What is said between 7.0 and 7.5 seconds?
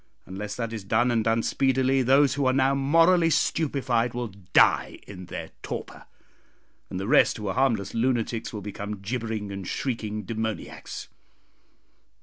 rest who